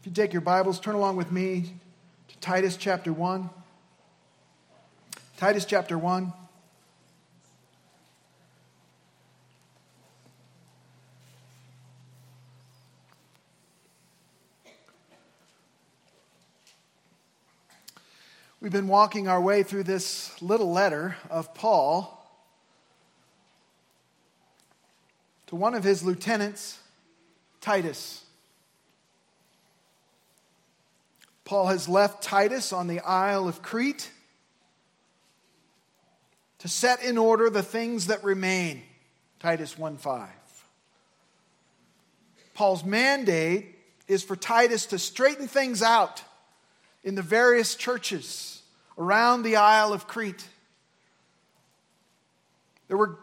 [0.00, 1.74] If you take your Bibles, turn along with me
[2.28, 3.50] to Titus chapter 1.
[5.36, 6.32] Titus chapter 1.
[18.62, 22.26] We've been walking our way through this little letter of Paul
[25.48, 26.78] to one of his lieutenants,
[27.60, 28.24] Titus.
[31.50, 34.08] Paul has left Titus on the Isle of Crete
[36.60, 38.84] to set in order the things that remain.
[39.40, 40.28] Titus 1:5.
[42.54, 46.22] Paul's mandate is for Titus to straighten things out
[47.02, 48.62] in the various churches
[48.96, 50.46] around the Isle of Crete.
[52.86, 53.18] There were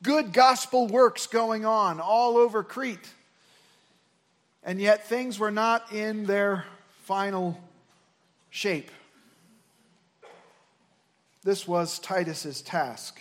[0.00, 3.10] good gospel works going on all over Crete.
[4.62, 6.66] And yet things were not in their
[7.04, 7.60] final
[8.48, 8.90] shape.
[11.42, 13.20] This was Titus's task.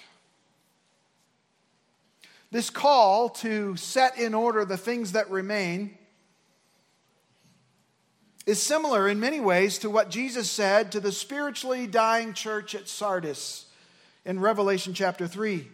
[2.50, 5.98] This call to set in order the things that remain
[8.46, 12.88] is similar in many ways to what Jesus said to the spiritually dying church at
[12.88, 13.66] Sardis
[14.24, 15.68] in Revelation chapter 3.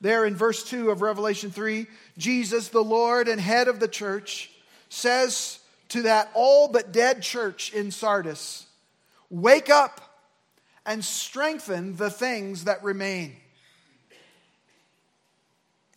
[0.00, 1.86] There in verse 2 of Revelation 3,
[2.18, 4.50] Jesus, the Lord and head of the church,
[4.88, 5.59] says
[5.90, 8.66] to that all but dead church in Sardis,
[9.30, 10.00] Wake up
[10.84, 13.36] and strengthen the things that remain.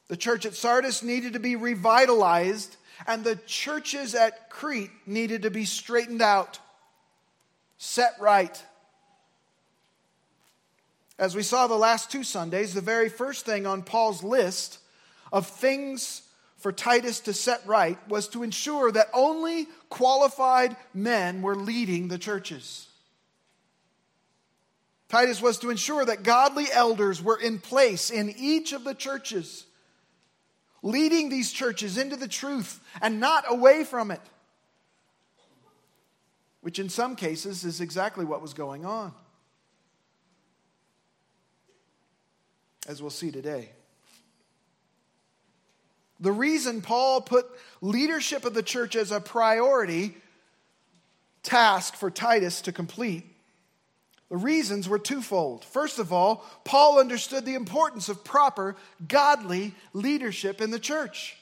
[0.08, 2.78] The church at Sardis needed to be revitalized
[3.08, 6.60] and the churches at Crete needed to be straightened out,
[7.80, 8.64] set right.
[11.18, 14.78] As we saw the last two Sundays, the very first thing on Paul's list
[15.32, 16.22] of things
[16.64, 22.18] for Titus to set right was to ensure that only qualified men were leading the
[22.18, 22.88] churches.
[25.10, 29.66] Titus was to ensure that godly elders were in place in each of the churches
[30.82, 34.22] leading these churches into the truth and not away from it.
[36.62, 39.14] Which, in some cases, is exactly what was going on.
[42.88, 43.72] As we'll see today.
[46.24, 47.46] The reason Paul put
[47.82, 50.16] leadership of the church as a priority
[51.44, 53.26] task for Titus to complete
[54.34, 55.64] the reasons were twofold.
[55.64, 58.76] First of all, Paul understood the importance of proper,
[59.08, 61.38] godly leadership in the church.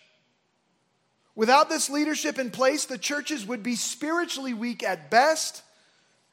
[1.34, 5.64] Without this leadership in place, the churches would be spiritually weak at best,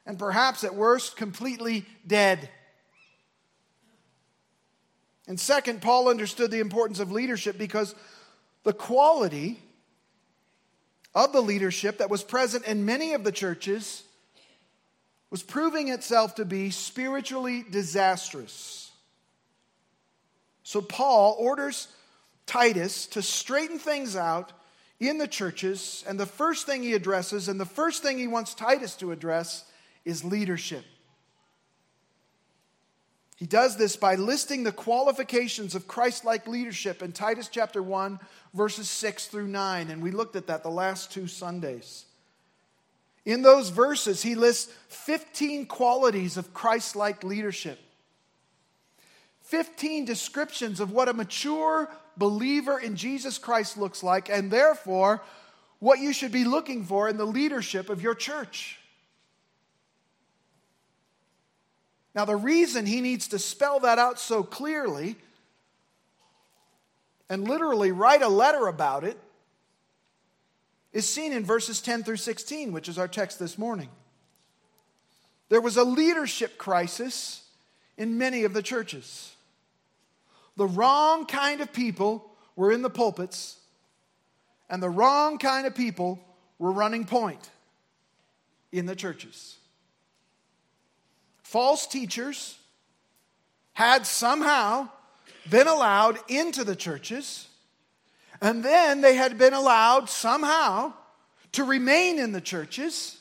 [0.05, 2.49] and perhaps at worst, completely dead.
[5.29, 7.95] And second, Paul understood the importance of leadership because
[8.63, 9.59] the quality
[11.15, 14.03] of the leadership that was present in many of the churches
[15.29, 18.91] was proving itself to be spiritually disastrous.
[20.63, 21.87] So Paul orders
[22.45, 24.51] Titus to straighten things out
[24.99, 28.53] in the churches, and the first thing he addresses, and the first thing he wants
[28.53, 29.65] Titus to address,
[30.03, 30.83] is leadership.
[33.39, 38.19] He does this by listing the qualifications of Christ like leadership in Titus chapter 1,
[38.53, 39.89] verses 6 through 9.
[39.89, 42.03] And we looked at that the last two Sundays.
[43.25, 47.79] In those verses, he lists 15 qualities of Christ like leadership,
[49.43, 55.21] 15 descriptions of what a mature believer in Jesus Christ looks like, and therefore,
[55.79, 58.78] what you should be looking for in the leadership of your church.
[62.15, 65.15] Now, the reason he needs to spell that out so clearly
[67.29, 69.17] and literally write a letter about it
[70.91, 73.89] is seen in verses 10 through 16, which is our text this morning.
[75.49, 77.43] There was a leadership crisis
[77.97, 79.35] in many of the churches.
[80.57, 83.57] The wrong kind of people were in the pulpits,
[84.69, 86.19] and the wrong kind of people
[86.57, 87.49] were running point
[88.71, 89.57] in the churches.
[91.49, 92.59] False teachers
[93.73, 94.87] had somehow
[95.49, 97.47] been allowed into the churches
[98.39, 100.93] and then they had been allowed somehow
[101.53, 103.17] to remain in the churches.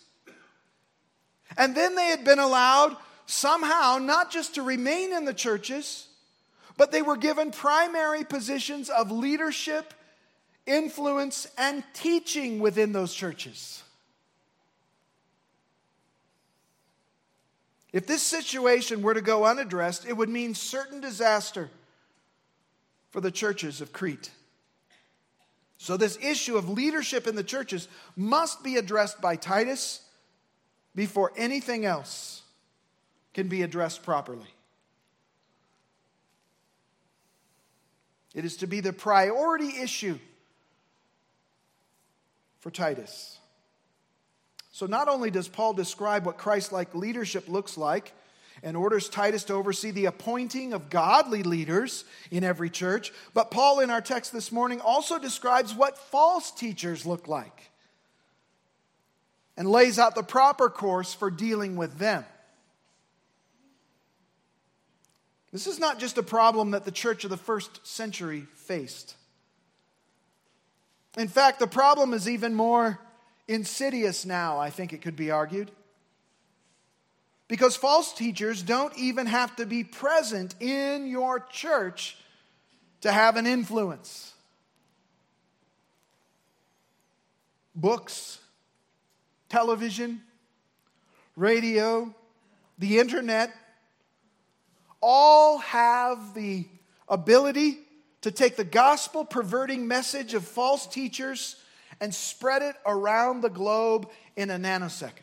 [1.57, 6.07] And then they had been allowed somehow not just to remain in the churches,
[6.77, 9.95] but they were given primary positions of leadership,
[10.67, 13.83] influence, and teaching within those churches.
[17.93, 21.71] If this situation were to go unaddressed, it would mean certain disaster
[23.11, 24.31] for the churches of Crete.
[25.79, 30.03] So, this issue of leadership in the churches must be addressed by Titus
[30.95, 32.43] before anything else
[33.33, 34.49] can be addressed properly.
[38.35, 40.19] It is to be the priority issue
[42.59, 43.38] for Titus.
[44.79, 48.13] So, not only does Paul describe what Christ like leadership looks like
[48.63, 53.81] and orders Titus to oversee the appointing of godly leaders in every church, but Paul,
[53.81, 57.73] in our text this morning, also describes what false teachers look like
[59.57, 62.25] and lays out the proper course for dealing with them.
[65.53, 69.17] This is not just a problem that the church of the first century faced.
[71.17, 73.01] In fact, the problem is even more
[73.49, 75.71] insidious now, I think it could be argued.
[77.49, 82.19] Because false teachers don't even have to be present in your church
[83.01, 84.35] to have an influence.
[87.75, 88.39] Books,
[89.49, 90.21] television,
[91.37, 92.15] radio,
[92.79, 93.51] the internet,
[95.01, 96.67] all have the
[97.09, 97.79] ability
[98.21, 101.57] to take the gospel perverting message of false teachers
[102.01, 105.23] and spread it around the globe in a nanosecond.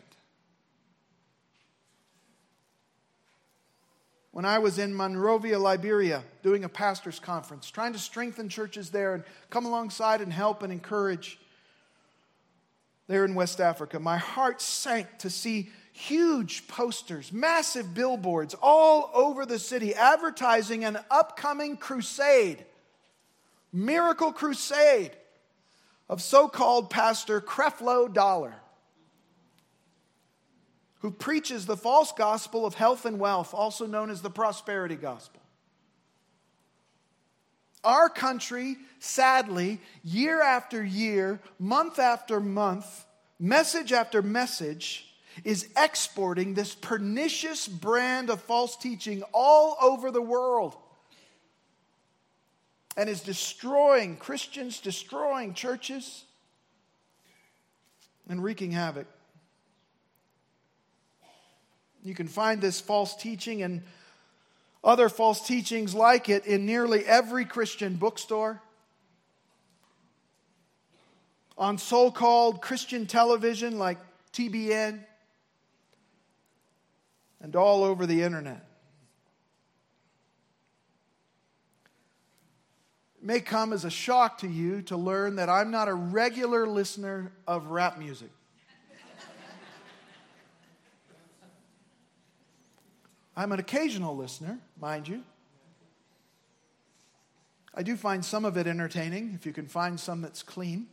[4.32, 9.14] When I was in Monrovia, Liberia, doing a pastor's conference, trying to strengthen churches there
[9.14, 11.40] and come alongside and help and encourage
[13.08, 19.46] there in West Africa, my heart sank to see huge posters, massive billboards all over
[19.46, 22.66] the city advertising an upcoming crusade,
[23.72, 25.12] miracle crusade
[26.08, 28.56] of so called Pastor Creflo Dollar,
[31.00, 35.42] who preaches the false gospel of health and wealth, also known as the prosperity gospel.
[37.84, 43.06] Our country, sadly, year after year, month after month,
[43.40, 45.14] message after message,
[45.44, 50.76] is exporting this pernicious brand of false teaching all over the world
[52.98, 56.24] and is destroying Christians, destroying churches,
[58.30, 59.08] and wreaking havoc.
[62.04, 63.84] You can find this false teaching and
[64.84, 68.62] other false teachings like it in nearly every Christian bookstore,
[71.58, 73.98] on so called Christian television like
[74.34, 75.00] TBN,
[77.42, 78.64] and all over the internet.
[83.26, 87.32] May come as a shock to you to learn that I'm not a regular listener
[87.48, 88.30] of rap music.
[93.36, 95.24] I'm an occasional listener, mind you.
[97.74, 100.88] I do find some of it entertaining, if you can find some that's clean.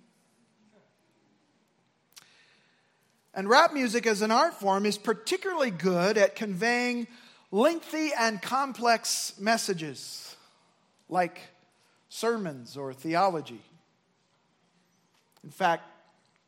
[3.35, 7.07] And rap music as an art form is particularly good at conveying
[7.51, 10.35] lengthy and complex messages
[11.09, 11.39] like
[12.13, 13.63] sermons or theology.
[15.43, 15.85] In fact,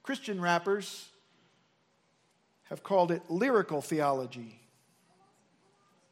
[0.03, 1.09] Christian rappers
[2.65, 4.61] have called it lyrical theology.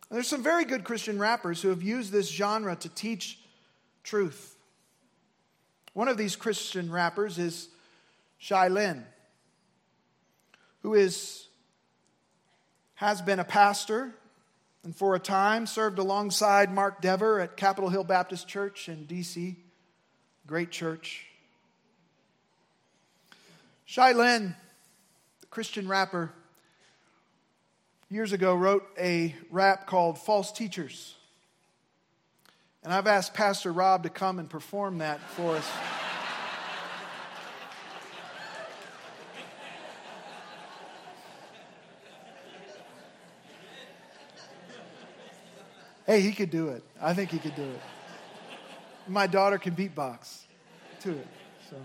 [0.08, 3.38] And there's some very good Christian rappers who have used this genre to teach
[4.02, 4.56] truth.
[5.92, 7.68] One of these Christian rappers is
[8.38, 9.04] Shai Linne
[10.82, 11.46] who is,
[12.94, 14.12] has been a pastor
[14.84, 19.56] and for a time served alongside Mark Dever at Capitol Hill Baptist Church in D.C.,
[20.46, 21.26] great church.
[23.84, 24.56] Shai Linne,
[25.40, 26.32] the Christian rapper,
[28.08, 31.14] years ago wrote a rap called False Teachers.
[32.82, 35.70] And I've asked Pastor Rob to come and perform that for us.
[46.06, 46.82] Hey, he could do it.
[47.00, 47.80] I think he could do it.
[49.06, 50.42] My daughter can beatbox
[51.00, 51.26] to it.
[51.70, 51.76] So.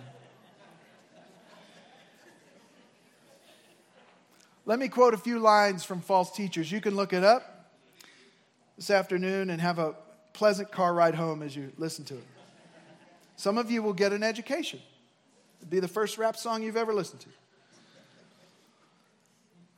[4.66, 6.72] Let me quote a few lines from false teachers.
[6.72, 7.72] You can look it up
[8.76, 9.96] this afternoon and have a
[10.34, 12.28] pleasant car ride home as you listen to it.
[13.36, 14.82] Some of you will get an education.
[15.62, 17.30] It'll be the first rap song you've ever listened to.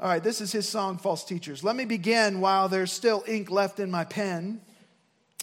[0.01, 1.61] All right, this is his song, False Teachers.
[1.61, 4.61] Let me begin while there's still ink left in my pen.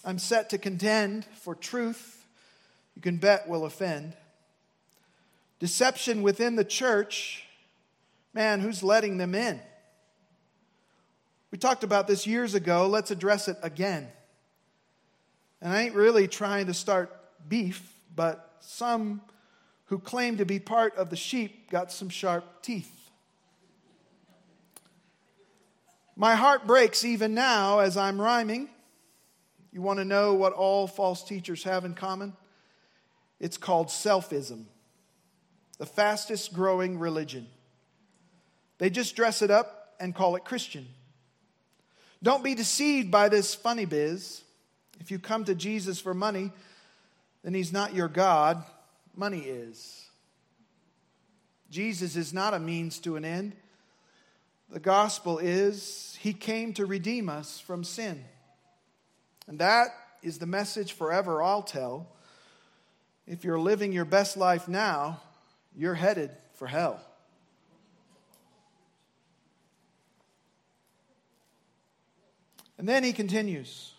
[0.03, 2.25] I'm set to contend for truth,
[2.95, 4.17] you can bet will offend.
[5.59, 7.45] Deception within the church,
[8.33, 9.61] man, who's letting them in?
[11.51, 12.87] We talked about this years ago.
[12.87, 14.09] Let's address it again.
[15.61, 17.15] And I ain't really trying to start
[17.47, 19.21] beef, but some
[19.87, 22.96] who claim to be part of the sheep got some sharp teeth.
[26.17, 28.71] My heart breaks even now as I'm rhyming.
[29.71, 32.33] You want to know what all false teachers have in common?
[33.39, 34.65] It's called selfism,
[35.77, 37.47] the fastest growing religion.
[38.79, 40.87] They just dress it up and call it Christian.
[42.23, 44.43] Don't be deceived by this funny biz.
[44.99, 46.51] If you come to Jesus for money,
[47.45, 48.65] then he's not your God,
[49.15, 50.07] money is.
[51.71, 53.55] Jesus is not a means to an end.
[54.71, 58.25] The gospel is he came to redeem us from sin.
[59.47, 59.89] And that
[60.23, 62.09] is the message forever I'll tell.
[63.27, 65.21] If you're living your best life now,
[65.77, 67.01] you're headed for hell.
[72.79, 73.95] And then he continues.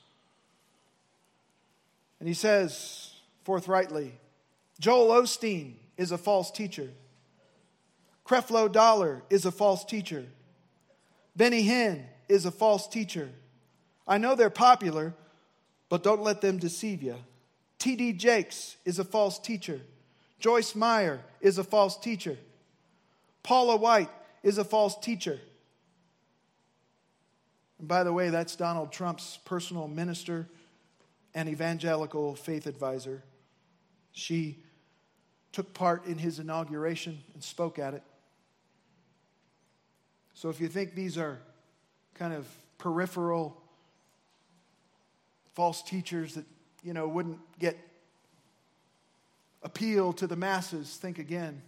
[2.20, 4.14] And he says forthrightly
[4.80, 6.90] Joel Osteen is a false teacher.
[8.26, 10.26] Creflo Dollar is a false teacher.
[11.38, 13.30] Benny Hinn is a false teacher.
[14.08, 15.14] I know they're popular,
[15.88, 17.16] but don't let them deceive you.
[17.78, 18.14] T.D.
[18.14, 19.80] Jakes is a false teacher.
[20.40, 22.38] Joyce Meyer is a false teacher.
[23.44, 24.10] Paula White
[24.42, 25.40] is a false teacher.
[27.78, 30.48] And by the way, that's Donald Trump's personal minister
[31.36, 33.22] and evangelical faith advisor.
[34.12, 34.64] She
[35.52, 38.04] took part in his inauguration and spoke at it.
[40.38, 41.40] So if you think these are
[42.14, 42.46] kind of
[42.78, 43.60] peripheral
[45.56, 46.46] false teachers that,
[46.84, 47.76] you know, wouldn't get
[49.64, 51.64] appeal to the masses, think again.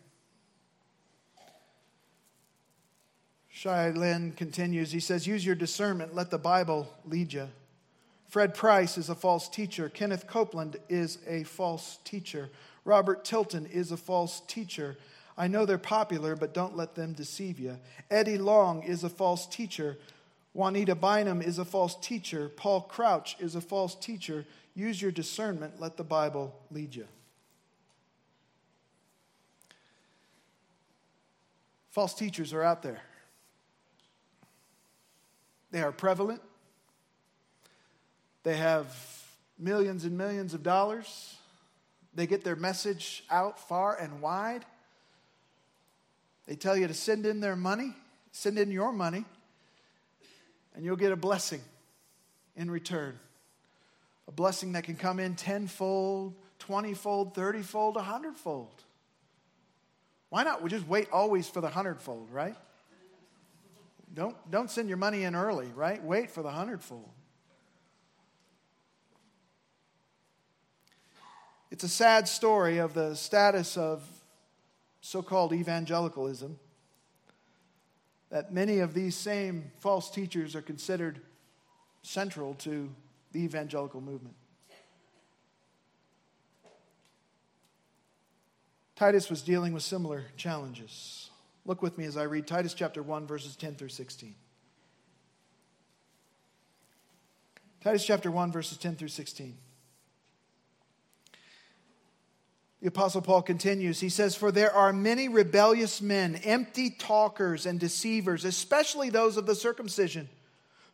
[3.49, 4.91] Shai Linne continues.
[4.91, 7.49] He says, Use your discernment, let the Bible lead you.
[8.27, 9.89] Fred Price is a false teacher.
[9.89, 12.51] Kenneth Copeland is a false teacher.
[12.85, 14.95] Robert Tilton is a false teacher.
[15.39, 17.79] I know they're popular, but don't let them deceive you.
[18.11, 19.97] Eddie Long is a false teacher.
[20.53, 22.49] Juanita Bynum is a false teacher.
[22.49, 24.45] Paul Crouch is a false teacher.
[24.75, 25.79] Use your discernment.
[25.79, 27.07] Let the Bible lead you.
[31.91, 33.01] False teachers are out there.
[35.71, 36.41] They are prevalent.
[38.43, 38.93] They have
[39.57, 41.37] millions and millions of dollars.
[42.13, 44.65] They get their message out far and wide.
[46.49, 47.93] They tell you to send in their money,
[48.31, 49.23] send in your money,
[50.73, 51.61] and you'll get a blessing
[52.55, 53.19] in return.
[54.27, 58.83] A blessing that can come in tenfold, twentyfold, thirtyfold, a hundredfold.
[60.29, 60.63] Why not?
[60.63, 62.55] We just wait always for the hundredfold, right?
[64.15, 66.03] Don't, don't send your money in early, right?
[66.03, 67.11] Wait for the hundredfold.
[71.69, 74.03] It's a sad story of the status of
[75.01, 76.59] so called evangelicalism,
[78.29, 81.21] that many of these same false teachers are considered
[82.01, 82.89] central to
[83.31, 84.35] the evangelical movement.
[88.95, 91.29] Titus was dealing with similar challenges.
[91.65, 94.35] Look with me as I read Titus chapter 1, verses 10 through 16.
[97.81, 99.55] Titus chapter 1, verses 10 through 16.
[102.81, 103.99] The Apostle Paul continues.
[103.99, 109.45] He says, For there are many rebellious men, empty talkers and deceivers, especially those of
[109.45, 110.29] the circumcision,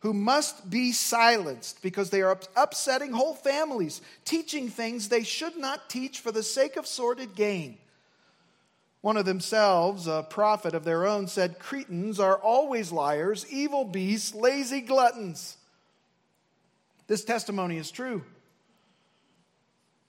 [0.00, 5.88] who must be silenced because they are upsetting whole families, teaching things they should not
[5.88, 7.78] teach for the sake of sordid gain.
[9.00, 14.34] One of themselves, a prophet of their own, said, Cretans are always liars, evil beasts,
[14.34, 15.56] lazy gluttons.
[17.06, 18.24] This testimony is true.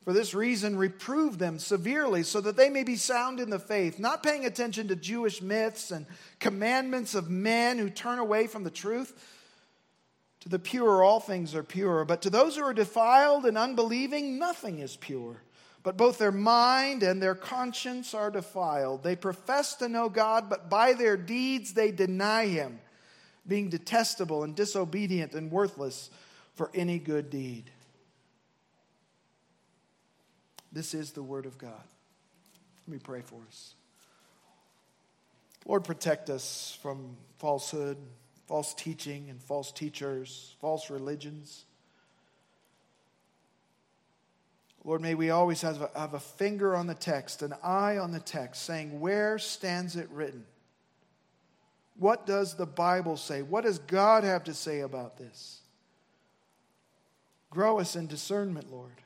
[0.08, 4.00] For this reason, reprove them severely so that they may be sound in the faith,
[4.00, 6.06] not paying attention to Jewish myths and
[6.40, 9.22] commandments of men who turn away from the truth.
[10.40, 14.40] To the pure, all things are pure, but to those who are defiled and unbelieving,
[14.40, 15.42] nothing is pure.
[15.84, 19.04] But both their mind and their conscience are defiled.
[19.04, 22.80] They profess to know God, but by their deeds they deny Him,
[23.46, 26.10] being detestable and disobedient and worthless
[26.56, 27.72] for any good deed.
[30.72, 31.84] This is the Word of God.
[32.88, 33.76] Let me pray for us.
[35.66, 37.98] Lord, protect us from falsehood,
[38.48, 41.66] false teaching, and false teachers, false religions.
[44.86, 48.14] Lord, may we always have a, have a finger on the text, an eye on
[48.14, 50.46] the text, saying, Where stands it written?
[52.00, 53.42] What does the Bible say?
[53.42, 55.62] What does God have to say about this?
[57.50, 59.02] Grow us in discernment, Lord.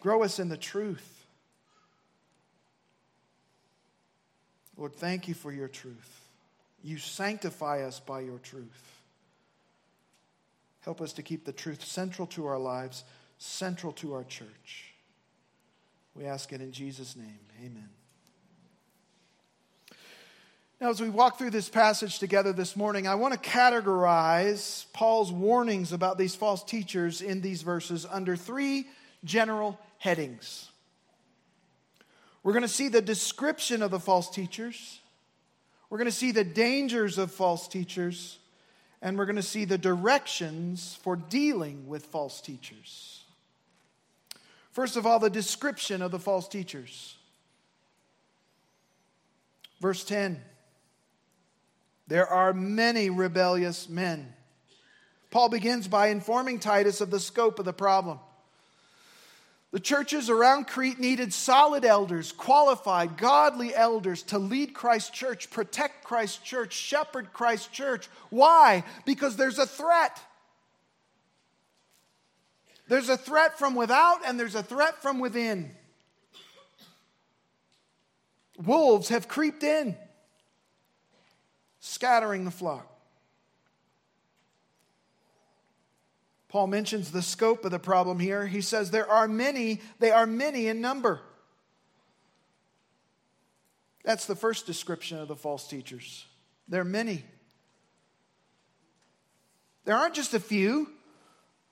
[0.00, 1.26] Grow us in the truth.
[4.76, 6.28] Lord, thank you for your truth.
[6.82, 9.00] You sanctify us by your truth.
[10.80, 13.02] Help us to keep the truth central to our lives,
[13.38, 14.92] central to our church.
[16.14, 17.40] We ask it in Jesus' name.
[17.60, 17.88] Amen.
[20.80, 25.32] Now, as we walk through this passage together this morning, I want to categorize Paul's
[25.32, 28.86] warnings about these false teachers in these verses under three
[29.26, 30.70] general headings.
[32.42, 35.00] We're going to see the description of the false teachers,
[35.90, 38.38] we're going to see the dangers of false teachers,
[39.02, 43.24] and we're going to see the directions for dealing with false teachers.
[44.72, 47.16] First of all, the description of the false teachers.
[49.80, 50.40] Verse 10
[52.08, 54.32] There are many rebellious men.
[55.30, 58.18] Paul begins by informing Titus of the scope of the problem.
[59.76, 66.02] The churches around Crete needed solid elders, qualified, godly elders to lead Christ's church, protect
[66.02, 68.08] Christ's church, shepherd Christ's church.
[68.30, 68.84] Why?
[69.04, 70.18] Because there's a threat.
[72.88, 75.70] There's a threat from without and there's a threat from within.
[78.56, 79.94] Wolves have creeped in,
[81.80, 82.95] scattering the flock.
[86.56, 88.46] Paul mentions the scope of the problem here.
[88.46, 91.20] He says there are many, they are many in number.
[94.04, 96.24] That's the first description of the false teachers.
[96.66, 97.24] There are many.
[99.84, 100.88] There aren't just a few,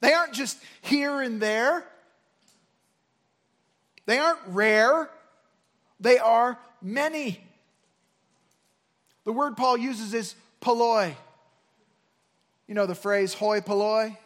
[0.02, 1.86] they aren't just here and there.
[4.04, 5.08] They aren't rare,
[5.98, 7.40] they are many.
[9.24, 11.16] The word Paul uses is polloi.
[12.66, 14.18] You know the phrase hoi polloi?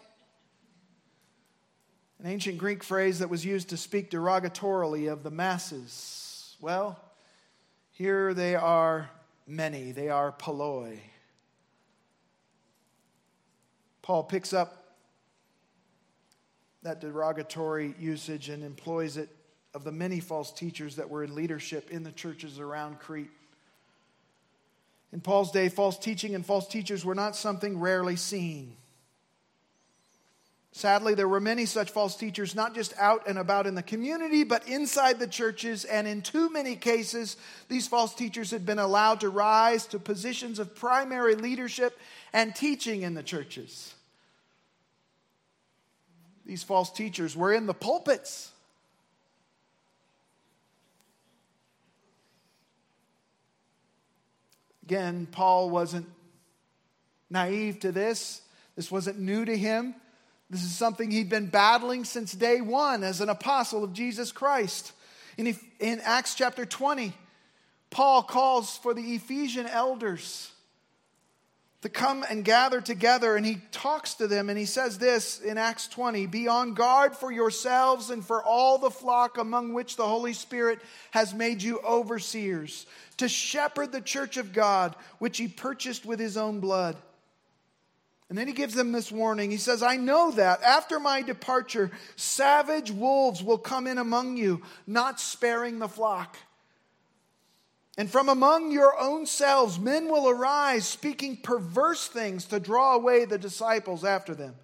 [2.21, 6.57] An ancient Greek phrase that was used to speak derogatorily of the masses.
[6.61, 6.99] Well,
[7.93, 9.09] here they are
[9.47, 11.01] many, they are polloi.
[14.03, 14.97] Paul picks up
[16.83, 19.29] that derogatory usage and employs it
[19.75, 23.31] of the many false teachers that were in leadership in the churches around Crete.
[25.13, 28.77] In Paul's day, false teaching and false teachers were not something rarely seen.
[30.79, 34.45] Sadly, there were many such false teachers, not just out and about in the community,
[34.45, 35.85] but inside the churches.
[35.85, 37.37] And in too many cases,
[37.67, 41.99] these false teachers had been allowed to rise to positions of primary leadership
[42.33, 43.93] and teaching in the churches.
[46.47, 48.53] These false teachers were in the pulpits.
[54.85, 56.07] Again, Paul wasn't
[57.29, 58.43] naive to this.
[58.77, 59.97] This wasn't new to him.
[60.51, 64.93] This is something he'd been battling since day one as an apostle of Jesus Christ.
[65.37, 67.13] In, in Acts chapter 20,
[67.91, 70.51] Paul calls for the Ephesian elders
[71.83, 75.59] to come and gather together, and he talks to them, and he says this in
[75.59, 80.07] Acts 20 Be on guard for yourselves and for all the flock among which the
[80.07, 80.81] Holy Spirit
[81.13, 82.87] has made you overseers,
[83.19, 86.97] to shepherd the church of God, which he purchased with his own blood.
[88.29, 89.51] And then he gives them this warning.
[89.51, 94.63] He says, I know that after my departure, savage wolves will come in among you,
[94.87, 96.37] not sparing the flock.
[97.97, 103.25] And from among your own selves, men will arise, speaking perverse things to draw away
[103.25, 104.55] the disciples after them.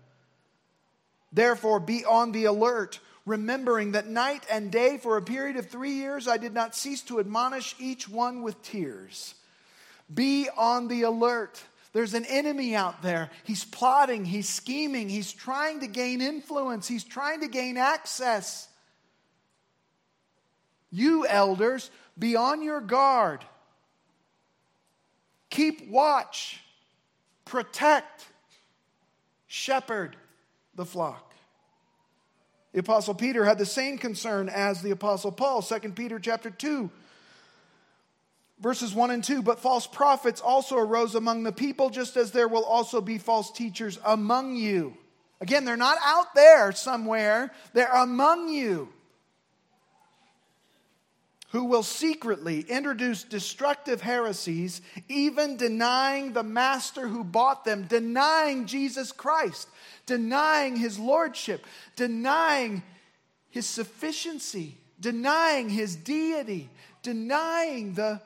[1.33, 5.95] Therefore, be on the alert, remembering that night and day for a period of three
[5.95, 9.35] years I did not cease to admonish each one with tears.
[10.13, 11.61] Be on the alert.
[11.95, 13.31] There's an enemy out there.
[13.45, 18.69] He's plotting, he's scheming, he's trying to gain influence, he's trying to gain access.
[20.91, 23.45] You, elders, be on your guard.
[25.51, 26.61] Keep watch,
[27.45, 28.27] protect,
[29.47, 30.17] shepherd
[30.75, 31.33] the flock.
[32.73, 35.63] The apostle Peter had the same concern as the apostle Paul.
[35.63, 36.91] 2 Peter chapter 2
[38.61, 42.49] verses 1 and 2 but false prophets also arose among the people just as there
[42.49, 44.97] will also be false teachers among you.
[45.41, 47.53] Again they're not out there somewhere.
[47.73, 48.89] They're among you
[51.55, 59.13] who will secretly introduce destructive heresies even denying the master who bought them denying jesus
[59.13, 59.69] christ
[60.05, 61.65] denying his lordship
[61.95, 62.83] denying
[63.51, 66.69] his sufficiency denying his deity
[67.05, 68.21] denying the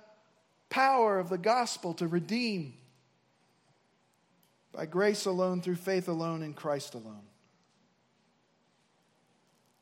[0.70, 2.74] power of the gospel to redeem
[4.72, 7.22] by grace alone, through faith alone, in Christ alone.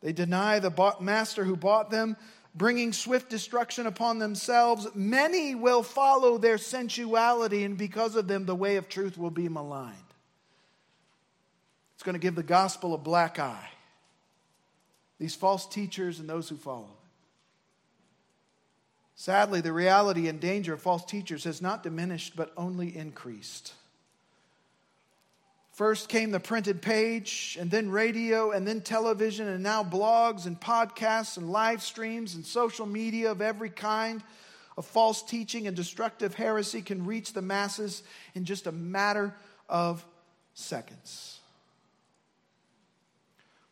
[0.01, 2.17] They deny the master who bought them,
[2.55, 4.87] bringing swift destruction upon themselves.
[4.95, 9.49] Many will follow their sensuality, and because of them, the way of truth will be
[9.49, 9.97] maligned.
[11.95, 13.69] It's going to give the gospel a black eye.
[15.19, 16.96] These false teachers and those who follow.
[19.17, 23.73] Sadly, the reality and danger of false teachers has not diminished, but only increased.
[25.73, 30.61] First came the printed page, and then radio, and then television, and now blogs and
[30.61, 34.23] podcasts and live streams and social media of every kind
[34.77, 38.03] of false teaching and destructive heresy can reach the masses
[38.35, 39.35] in just a matter
[39.69, 40.05] of
[40.53, 41.41] seconds.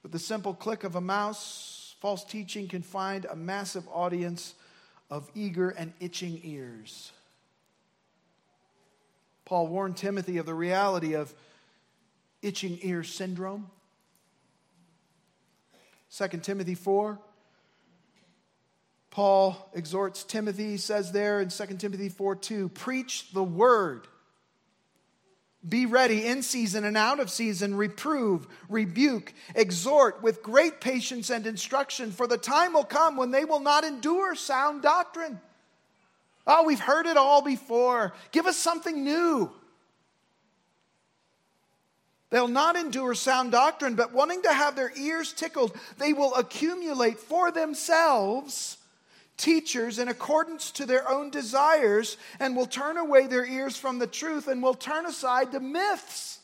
[0.02, 4.54] With the simple click of a mouse, false teaching can find a massive audience
[5.14, 7.12] of eager and itching ears.
[9.44, 11.32] Paul warned Timothy of the reality of
[12.42, 13.70] itching ear syndrome.
[16.16, 17.20] 2 Timothy 4.
[19.10, 24.08] Paul exhorts Timothy, says there in 2 Timothy 4 2, preach the word.
[25.66, 31.46] Be ready in season and out of season, reprove, rebuke, exhort with great patience and
[31.46, 35.40] instruction, for the time will come when they will not endure sound doctrine.
[36.46, 38.12] Oh, we've heard it all before.
[38.30, 39.50] Give us something new.
[42.28, 47.18] They'll not endure sound doctrine, but wanting to have their ears tickled, they will accumulate
[47.18, 48.76] for themselves
[49.36, 54.06] teachers in accordance to their own desires and will turn away their ears from the
[54.06, 56.38] truth and will turn aside to myths.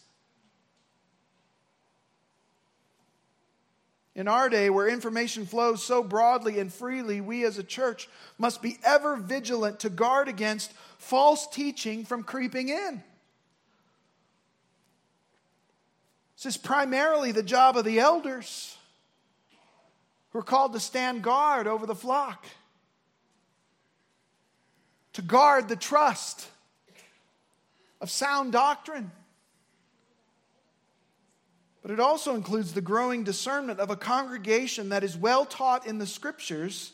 [4.14, 8.60] In our day, where information flows so broadly and freely, we as a church must
[8.60, 13.02] be ever vigilant to guard against false teaching from creeping in.
[16.36, 18.76] This is primarily the job of the elders
[20.30, 22.44] who are called to stand guard over the flock,
[25.14, 26.46] to guard the trust
[28.00, 29.10] of sound doctrine.
[31.82, 35.98] But it also includes the growing discernment of a congregation that is well taught in
[35.98, 36.92] the scriptures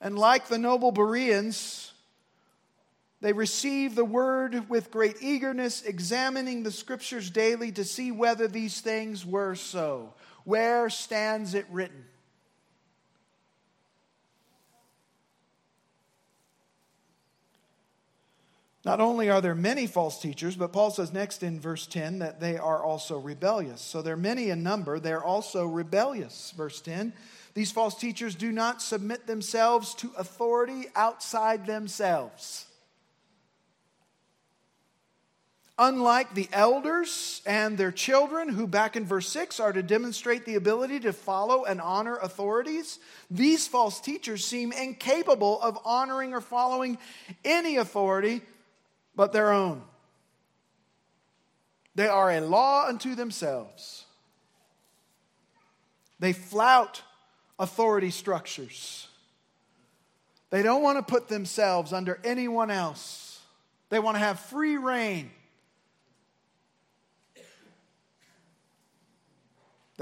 [0.00, 1.92] and, like the noble Bereans,
[3.20, 8.80] they receive the word with great eagerness, examining the scriptures daily to see whether these
[8.80, 10.14] things were so.
[10.44, 12.04] Where stands it written?
[18.84, 22.40] Not only are there many false teachers, but Paul says next in verse 10 that
[22.40, 23.80] they are also rebellious.
[23.80, 26.52] So they're many in number, they're also rebellious.
[26.56, 27.12] Verse 10
[27.54, 32.66] These false teachers do not submit themselves to authority outside themselves.
[35.78, 40.56] Unlike the elders and their children, who back in verse 6 are to demonstrate the
[40.56, 42.98] ability to follow and honor authorities,
[43.30, 46.98] these false teachers seem incapable of honoring or following
[47.44, 48.42] any authority
[49.14, 49.82] but their own.
[51.94, 54.06] They are a law unto themselves.
[56.18, 57.02] They flout
[57.58, 59.08] authority structures.
[60.50, 63.40] They don't want to put themselves under anyone else.
[63.90, 65.30] They want to have free rein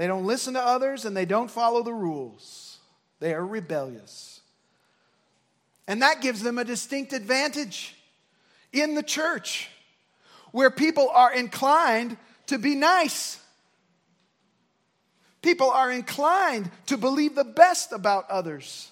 [0.01, 2.79] They don't listen to others and they don't follow the rules.
[3.19, 4.41] They are rebellious.
[5.87, 7.95] And that gives them a distinct advantage
[8.73, 9.69] in the church
[10.51, 13.39] where people are inclined to be nice.
[15.41, 18.91] People are inclined to believe the best about others.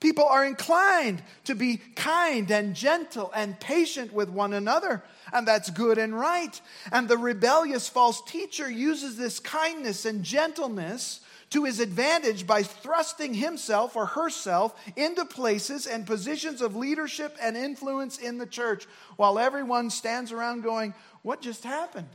[0.00, 5.02] People are inclined to be kind and gentle and patient with one another,
[5.32, 6.60] and that's good and right.
[6.92, 13.34] And the rebellious false teacher uses this kindness and gentleness to his advantage by thrusting
[13.34, 19.38] himself or herself into places and positions of leadership and influence in the church while
[19.38, 22.08] everyone stands around going, What just happened?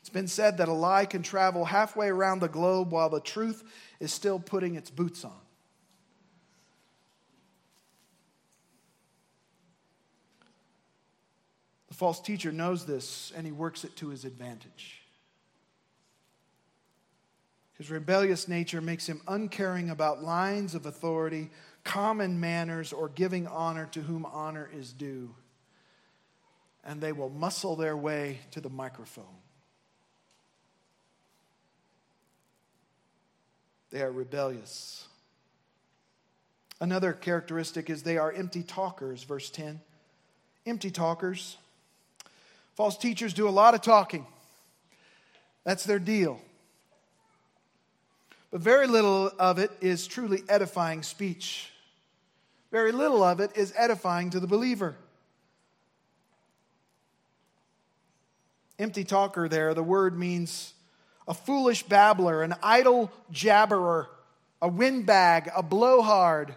[0.00, 3.64] It's been said that a lie can travel halfway around the globe while the truth
[3.98, 5.32] is still putting its boots on.
[12.02, 15.02] False teacher knows this and he works it to his advantage.
[17.78, 21.48] His rebellious nature makes him uncaring about lines of authority,
[21.84, 25.32] common manners, or giving honor to whom honor is due.
[26.82, 29.38] And they will muscle their way to the microphone.
[33.92, 35.06] They are rebellious.
[36.80, 39.80] Another characteristic is they are empty talkers, verse 10.
[40.66, 41.58] Empty talkers.
[42.74, 44.26] False teachers do a lot of talking.
[45.64, 46.40] That's their deal.
[48.50, 51.70] But very little of it is truly edifying speech.
[52.70, 54.96] Very little of it is edifying to the believer.
[58.78, 60.74] Empty talker there, the word means
[61.28, 64.06] a foolish babbler, an idle jabberer,
[64.60, 66.54] a windbag, a blowhard.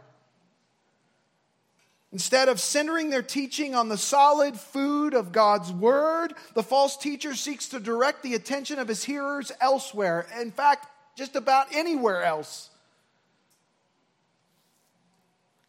[2.15, 7.35] Instead of centering their teaching on the solid food of God's word, the false teacher
[7.35, 10.25] seeks to direct the attention of his hearers elsewhere.
[10.39, 12.69] In fact, just about anywhere else.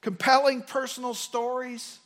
[0.03, 1.99] Compelling personal stories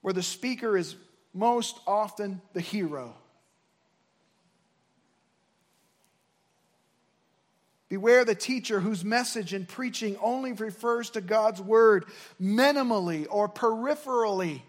[0.00, 0.96] where the speaker is
[1.32, 3.14] most often the hero.
[7.94, 12.06] Beware the teacher whose message and preaching only refers to God's word
[12.42, 14.62] minimally or peripherally.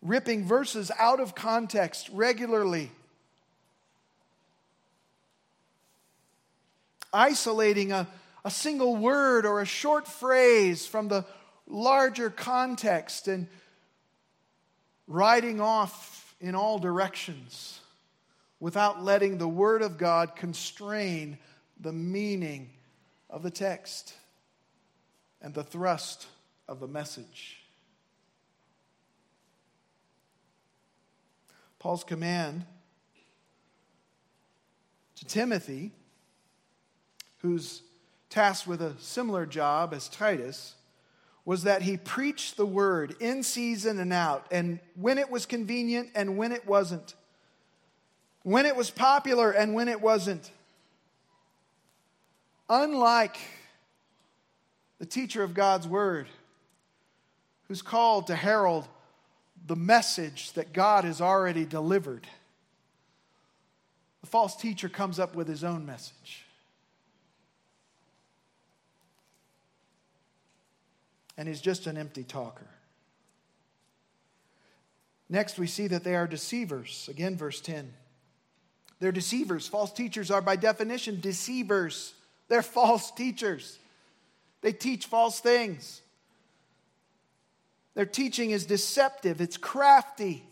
[0.00, 2.90] Ripping verses out of context regularly.
[7.12, 8.08] Isolating a,
[8.42, 11.26] a single word or a short phrase from the
[11.66, 13.48] larger context and
[15.06, 17.80] riding off in all directions
[18.60, 21.38] without letting the Word of God constrain
[21.80, 22.70] the meaning
[23.30, 24.14] of the text
[25.40, 26.26] and the thrust
[26.66, 27.60] of the message.
[31.78, 32.64] Paul's command
[35.14, 35.92] to Timothy,
[37.38, 37.82] who's
[38.30, 40.74] tasked with a similar job as Titus,
[41.44, 46.10] was that he preached the word in season and out, and when it was convenient
[46.14, 47.14] and when it wasn't
[48.48, 50.50] when it was popular and when it wasn't.
[52.70, 53.36] Unlike
[54.98, 56.28] the teacher of God's word,
[57.66, 58.88] who's called to herald
[59.66, 62.26] the message that God has already delivered,
[64.22, 66.46] the false teacher comes up with his own message.
[71.36, 72.66] And he's just an empty talker.
[75.28, 77.10] Next, we see that they are deceivers.
[77.12, 77.92] Again, verse 10.
[79.00, 79.68] They're deceivers.
[79.68, 82.14] False teachers are, by definition, deceivers.
[82.48, 83.78] They're false teachers.
[84.60, 86.00] They teach false things.
[87.94, 90.44] Their teaching is deceptive, it's crafty.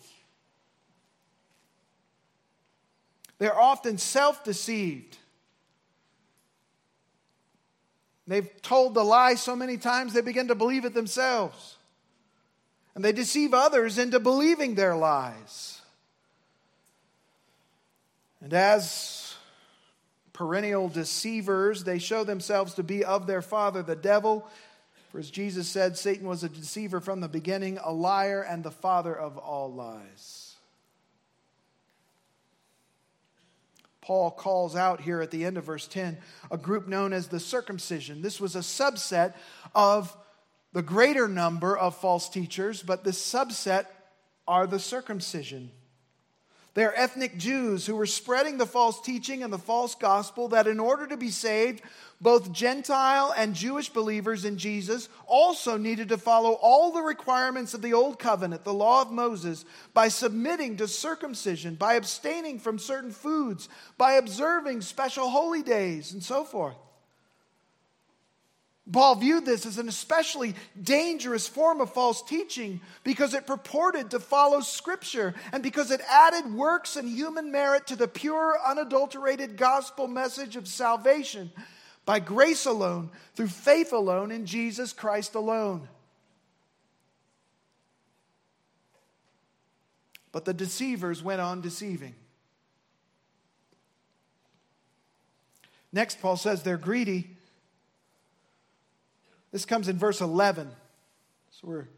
[3.38, 5.18] They're often self deceived.
[8.26, 11.76] They've told the lie so many times they begin to believe it themselves.
[12.94, 15.80] And they deceive others into believing their lies.
[18.40, 19.34] And as
[20.32, 24.48] perennial deceivers, they show themselves to be of their father, the devil.
[25.10, 28.70] For as Jesus said, Satan was a deceiver from the beginning, a liar, and the
[28.70, 30.56] father of all lies.
[34.06, 36.18] Paul calls out here at the end of verse 10
[36.52, 38.22] a group known as the circumcision.
[38.22, 39.34] This was a subset
[39.74, 40.16] of
[40.72, 43.86] the greater number of false teachers, but this subset
[44.46, 45.72] are the circumcision.
[46.76, 50.66] They are ethnic Jews who were spreading the false teaching and the false gospel that
[50.66, 51.80] in order to be saved,
[52.20, 57.80] both Gentile and Jewish believers in Jesus also needed to follow all the requirements of
[57.80, 63.10] the Old Covenant, the law of Moses, by submitting to circumcision, by abstaining from certain
[63.10, 66.76] foods, by observing special holy days, and so forth.
[68.90, 74.20] Paul viewed this as an especially dangerous form of false teaching because it purported to
[74.20, 80.06] follow Scripture and because it added works and human merit to the pure, unadulterated gospel
[80.06, 81.50] message of salvation
[82.04, 85.88] by grace alone, through faith alone, in Jesus Christ alone.
[90.30, 92.14] But the deceivers went on deceiving.
[95.92, 97.35] Next, Paul says they're greedy
[99.56, 100.70] this comes in verse 11.
[101.50, 101.88] So we're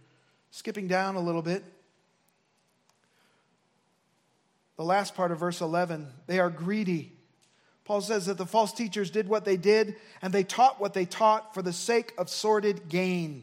[0.53, 1.64] skipping down a little bit.
[4.77, 7.11] The last part of verse 11 they are greedy.
[7.85, 11.05] Paul says that the false teachers did what they did and they taught what they
[11.05, 13.42] taught for the sake of sordid gain.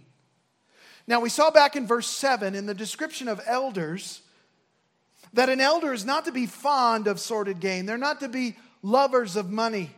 [1.07, 4.21] Now, we saw back in verse 7 in the description of elders
[5.33, 8.55] that an elder is not to be fond of sordid gain, they're not to be
[8.81, 9.91] lovers of money.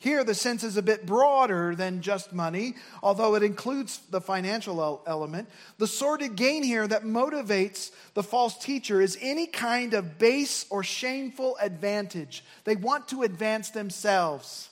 [0.00, 5.02] Here, the sense is a bit broader than just money, although it includes the financial
[5.08, 5.48] element.
[5.78, 10.84] The sordid gain here that motivates the false teacher is any kind of base or
[10.84, 12.44] shameful advantage.
[12.62, 14.70] They want to advance themselves.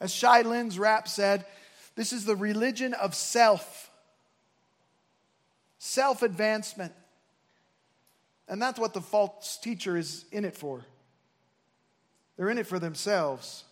[0.00, 1.46] As Shai Linne's rap said,
[1.94, 3.90] this is the religion of self.
[5.78, 6.92] self advancement.
[8.48, 10.84] And that's what the false teacher is in it for.
[12.36, 13.64] They're in it for themselves.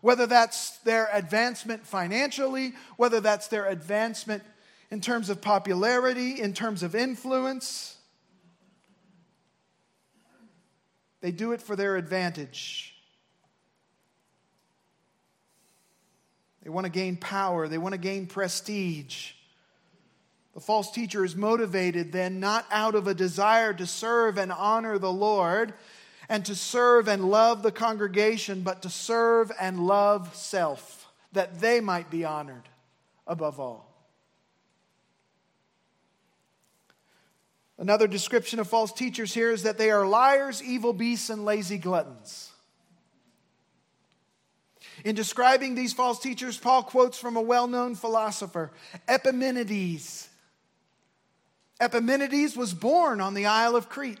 [0.00, 4.42] Whether that's their advancement financially, whether that's their advancement
[4.90, 7.96] in terms of popularity, in terms of influence,
[11.20, 12.94] they do it for their advantage.
[16.62, 19.32] They want to gain power, they want to gain prestige.
[20.54, 24.98] The false teacher is motivated then not out of a desire to serve and honor
[24.98, 25.74] the Lord
[26.30, 31.80] and to serve and love the congregation, but to serve and love self, that they
[31.80, 32.62] might be honored
[33.26, 33.88] above all.
[37.78, 41.78] Another description of false teachers here is that they are liars, evil beasts, and lazy
[41.78, 42.52] gluttons.
[45.04, 48.70] In describing these false teachers, Paul quotes from a well known philosopher,
[49.08, 50.28] Epimenides.
[51.80, 54.18] Epimenides was born on the Isle of Crete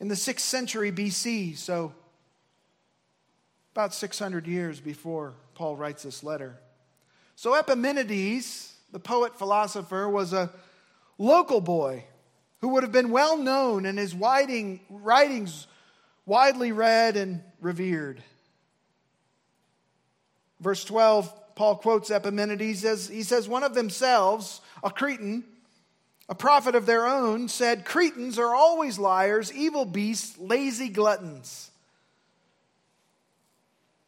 [0.00, 1.92] in the 6th century BC, so
[3.72, 6.58] about 600 years before Paul writes this letter.
[7.34, 10.50] So Epimenides, the poet philosopher, was a
[11.18, 12.04] local boy
[12.60, 15.66] who would have been well known and his writings
[16.24, 18.22] widely read and revered.
[20.60, 25.44] Verse 12, Paul quotes Epimenides as he says, One of themselves, a Cretan,
[26.28, 31.70] a prophet of their own, said, Cretans are always liars, evil beasts, lazy gluttons.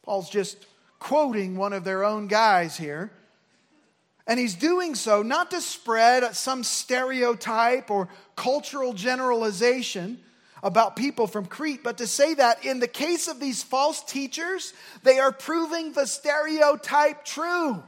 [0.03, 0.65] Paul's just
[0.99, 3.11] quoting one of their own guys here.
[4.27, 10.19] And he's doing so not to spread some stereotype or cultural generalization
[10.61, 14.73] about people from Crete, but to say that in the case of these false teachers,
[15.03, 17.81] they are proving the stereotype true.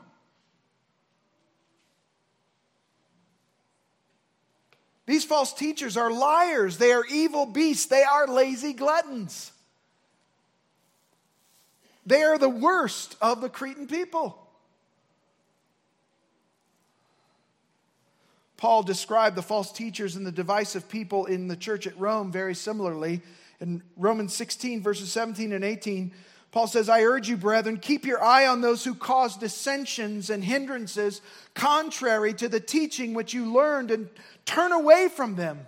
[5.12, 9.52] These false teachers are liars, they are evil beasts, they are lazy gluttons.
[12.06, 14.38] They are the worst of the Cretan people.
[18.56, 22.56] Paul described the false teachers and the divisive people in the church at Rome very
[22.56, 23.21] similarly.
[23.60, 26.13] In Romans 16, verses 17 and 18,
[26.52, 30.44] Paul says, I urge you, brethren, keep your eye on those who cause dissensions and
[30.44, 31.22] hindrances
[31.54, 34.10] contrary to the teaching which you learned, and
[34.46, 35.66] turn away from them.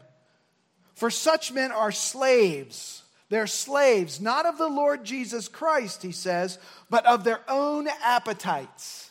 [0.95, 3.03] For such men are slaves.
[3.29, 9.09] They're slaves, not of the Lord Jesus Christ, he says, but of their own appetites.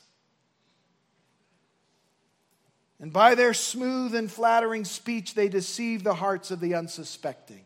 [3.00, 7.64] And by their smooth and flattering speech, they deceive the hearts of the unsuspecting.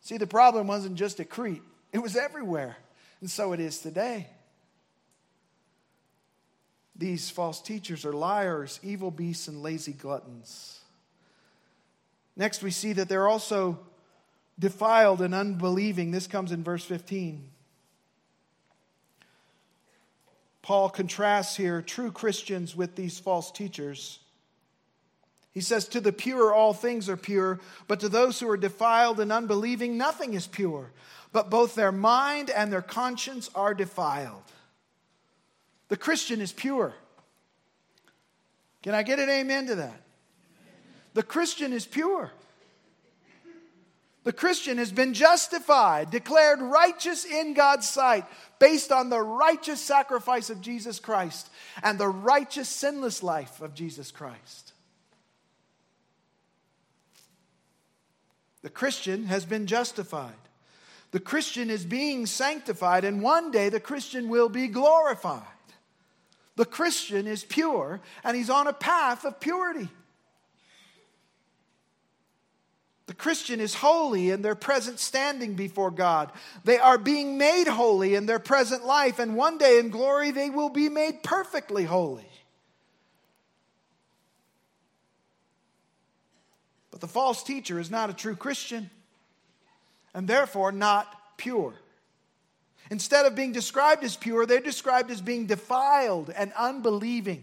[0.00, 2.76] See, the problem wasn't just at Crete, it was everywhere.
[3.20, 4.26] And so it is today.
[6.96, 10.80] These false teachers are liars, evil beasts, and lazy gluttons.
[12.36, 13.78] Next, we see that they're also
[14.58, 16.10] defiled and unbelieving.
[16.10, 17.48] This comes in verse 15.
[20.62, 24.20] Paul contrasts here true Christians with these false teachers.
[25.52, 29.20] He says, To the pure, all things are pure, but to those who are defiled
[29.20, 30.92] and unbelieving, nothing is pure.
[31.32, 34.42] But both their mind and their conscience are defiled.
[35.88, 36.94] The Christian is pure.
[38.82, 40.00] Can I get an amen to that?
[41.14, 42.30] The Christian is pure.
[44.24, 48.24] The Christian has been justified, declared righteous in God's sight,
[48.60, 51.50] based on the righteous sacrifice of Jesus Christ
[51.82, 54.72] and the righteous, sinless life of Jesus Christ.
[58.62, 60.34] The Christian has been justified.
[61.12, 65.42] The Christian is being sanctified, and one day the Christian will be glorified.
[66.56, 69.88] The Christian is pure, and he's on a path of purity.
[73.06, 76.32] The Christian is holy in their present standing before God.
[76.64, 80.48] They are being made holy in their present life, and one day in glory they
[80.48, 82.28] will be made perfectly holy.
[86.90, 88.88] But the false teacher is not a true Christian,
[90.14, 91.74] and therefore not pure.
[92.90, 97.42] Instead of being described as pure, they're described as being defiled and unbelieving.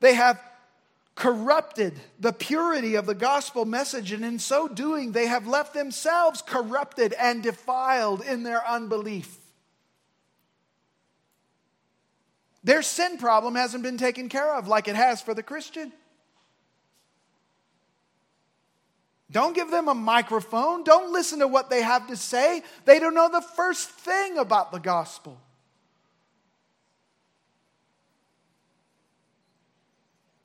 [0.00, 0.40] They have
[1.14, 6.42] corrupted the purity of the gospel message, and in so doing, they have left themselves
[6.42, 9.36] corrupted and defiled in their unbelief.
[12.62, 15.92] Their sin problem hasn't been taken care of like it has for the Christian.
[19.30, 20.84] Don't give them a microphone.
[20.84, 22.62] Don't listen to what they have to say.
[22.86, 25.38] They don't know the first thing about the gospel.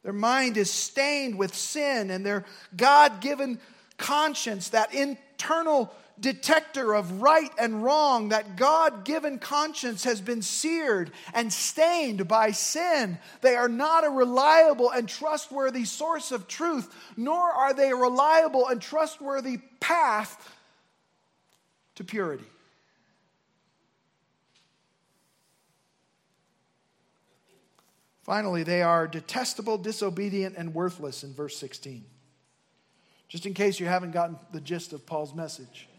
[0.03, 2.43] Their mind is stained with sin, and their
[2.75, 3.57] God given
[3.97, 5.93] conscience, that internal
[6.23, 12.51] detector of right and wrong, that God given conscience has been seared and stained by
[12.51, 13.19] sin.
[13.41, 18.67] They are not a reliable and trustworthy source of truth, nor are they a reliable
[18.69, 20.57] and trustworthy path
[21.95, 22.45] to purity.
[28.23, 32.05] Finally, they are detestable, disobedient, and worthless in verse 16.
[33.27, 35.89] Just in case you haven't gotten the gist of Paul's message.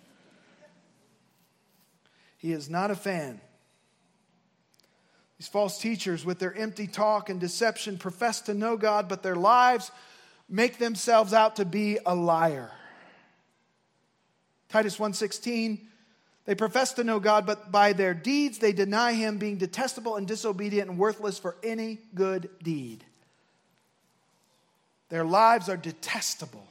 [2.44, 3.40] He is not a fan.
[5.38, 9.34] These false teachers, with their empty talk and deception, profess to know God, but their
[9.34, 9.90] lives
[10.46, 12.70] make themselves out to be a liar.
[14.68, 15.88] Titus 1:16
[16.44, 20.28] They profess to know God, but by their deeds they deny him, being detestable and
[20.28, 23.06] disobedient and worthless for any good deed.
[25.08, 26.68] Their lives are detestable.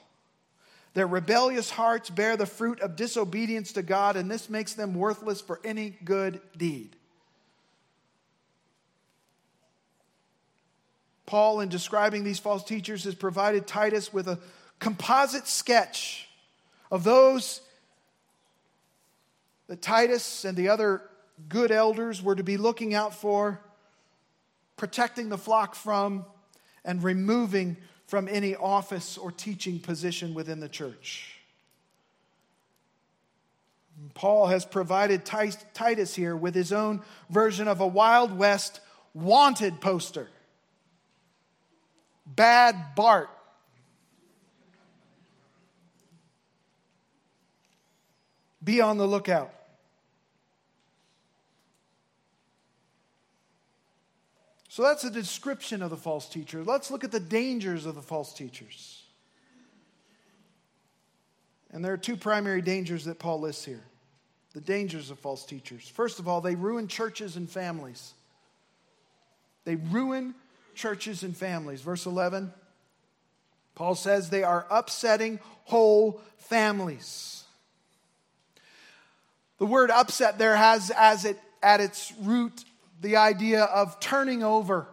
[0.94, 5.41] Their rebellious hearts bear the fruit of disobedience to God, and this makes them worthless
[5.41, 6.96] for any good deed.
[11.26, 14.38] Paul, in describing these false teachers, has provided Titus with a
[14.80, 16.28] composite sketch
[16.91, 17.62] of those
[19.68, 21.02] that Titus and the other
[21.50, 23.60] good elders were to be looking out for,
[24.78, 26.26] protecting the flock from,
[26.86, 27.78] and removing
[28.14, 31.36] from any office or teaching position within the church.
[34.14, 37.01] Paul has provided Titus here with his own
[37.32, 38.82] version of a Wild West
[39.16, 40.28] wanted poster.
[42.28, 43.32] Bad Bart.
[48.64, 49.51] Be on the lookout.
[54.74, 56.64] So that's a description of the false teacher.
[56.64, 59.04] Let's look at the dangers of the false teachers.
[61.72, 63.84] And there are two primary dangers that Paul lists here
[64.54, 65.88] the dangers of false teachers.
[65.88, 68.16] First of all, they ruin churches and families.
[69.64, 70.34] They ruin
[70.74, 71.82] churches and families.
[71.82, 72.52] Verse 11,
[73.76, 77.44] Paul says they are upsetting whole families.
[79.60, 82.66] The word upset there has as it at its root
[83.04, 84.88] the idea of turning over,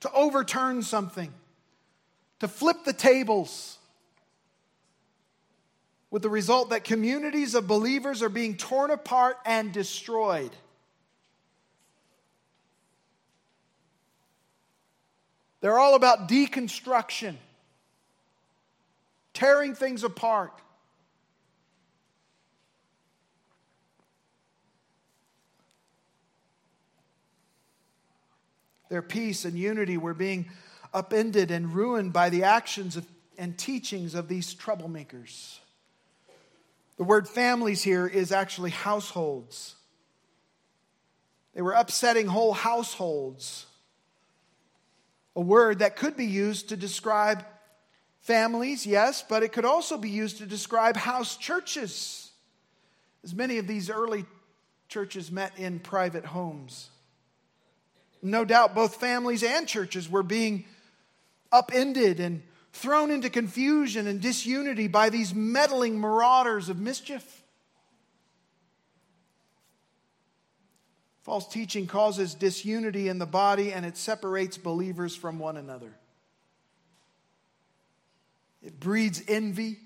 [0.00, 1.32] to overturn something,
[2.40, 3.78] to flip the tables,
[6.10, 10.50] with the result that communities of believers are being torn apart and destroyed.
[15.60, 17.36] They're all about deconstruction,
[19.34, 20.52] tearing things apart.
[28.88, 30.50] Their peace and unity were being
[30.92, 35.58] upended and ruined by the actions of, and teachings of these troublemakers.
[36.96, 39.76] The word families here is actually households.
[41.54, 43.66] They were upsetting whole households.
[45.36, 47.44] A word that could be used to describe
[48.20, 52.30] families, yes, but it could also be used to describe house churches,
[53.22, 54.24] as many of these early
[54.88, 56.90] churches met in private homes.
[58.22, 60.64] No doubt both families and churches were being
[61.52, 62.42] upended and
[62.72, 67.42] thrown into confusion and disunity by these meddling marauders of mischief.
[71.22, 75.92] False teaching causes disunity in the body and it separates believers from one another.
[78.62, 79.78] It breeds envy,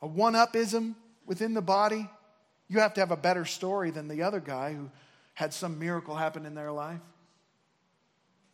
[0.00, 0.94] a one upism
[1.26, 2.08] within the body.
[2.68, 4.90] You have to have a better story than the other guy who
[5.34, 7.00] had some miracle happen in their life.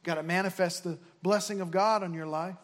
[0.02, 2.56] Got to manifest the blessing of God on your life.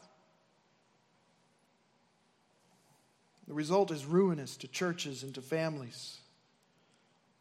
[3.47, 6.19] The result is ruinous to churches and to families,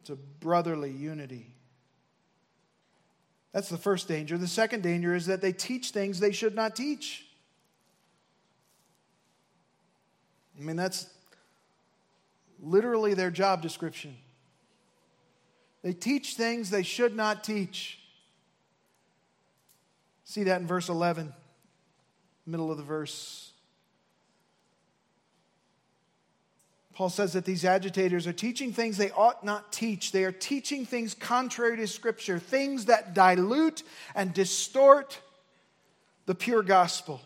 [0.04, 1.48] to brotherly unity.
[3.54, 4.38] That's the first danger.
[4.38, 7.26] The second danger is that they teach things they should not teach.
[10.60, 11.08] I mean, that's
[12.66, 14.16] literally their job description.
[15.84, 18.00] They teach things they should not teach.
[20.24, 21.32] See that in verse 11,
[22.48, 23.52] middle of the verse.
[26.96, 30.12] Paul says that these agitators are teaching things they ought not teach.
[30.12, 33.84] They are teaching things contrary to Scripture, things that dilute
[34.16, 35.20] and distort
[36.26, 37.22] the pure gospel,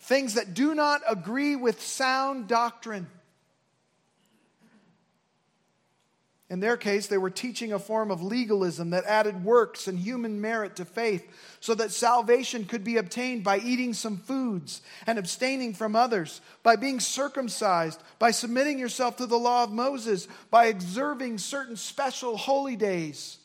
[0.00, 3.06] things that do not agree with sound doctrine.
[6.52, 10.38] In their case, they were teaching a form of legalism that added works and human
[10.38, 11.26] merit to faith
[11.60, 16.76] so that salvation could be obtained by eating some foods and abstaining from others, by
[16.76, 22.76] being circumcised, by submitting yourself to the law of Moses, by observing certain special holy
[22.76, 23.38] days.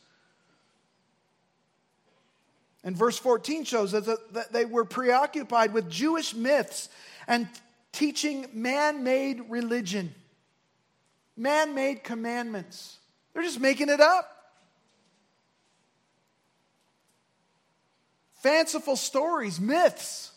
[2.84, 6.90] And verse 14 shows us that they were preoccupied with Jewish myths
[7.26, 7.48] and
[7.94, 10.14] teaching man made religion
[11.38, 12.98] man made commandments.
[13.34, 14.34] They're just making it up.
[18.42, 20.32] Fanciful stories, myths.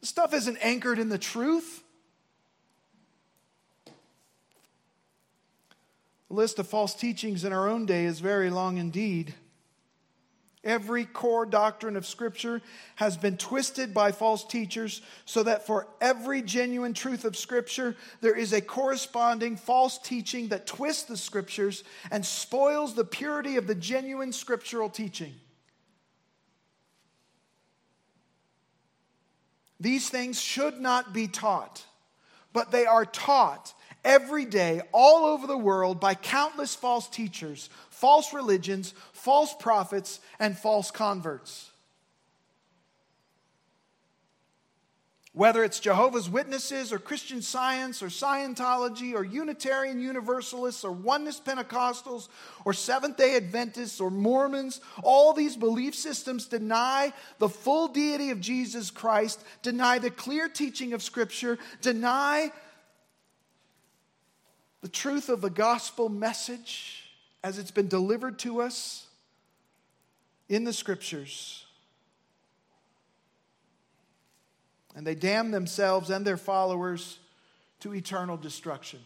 [0.00, 1.82] This stuff isn't anchored in the truth.
[6.28, 9.34] The list of false teachings in our own day is very long indeed.
[10.64, 12.60] Every core doctrine of Scripture
[12.96, 18.34] has been twisted by false teachers so that for every genuine truth of Scripture, there
[18.34, 23.74] is a corresponding false teaching that twists the Scriptures and spoils the purity of the
[23.74, 25.34] genuine scriptural teaching.
[29.80, 31.84] These things should not be taught,
[32.52, 33.72] but they are taught
[34.04, 37.68] every day all over the world by countless false teachers
[37.98, 41.70] false religions, false prophets, and false converts.
[45.32, 52.28] Whether it's Jehovah's Witnesses or Christian Science or Scientology or Unitarian Universalists or Oneness Pentecostals
[52.64, 58.40] or Seventh day Adventists or Mormons, all these belief systems deny the full deity of
[58.40, 62.52] Jesus Christ, deny the clear teaching of Scripture, deny
[64.82, 67.07] the truth of the gospel message
[67.42, 69.06] as it's been delivered to us
[70.48, 71.66] in the scriptures.
[74.96, 77.18] And they damn themselves and their followers
[77.80, 79.00] to eternal destruction.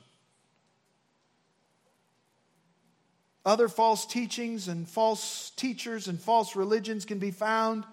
[3.44, 7.84] Other false teachings and false teachers and false religions can be found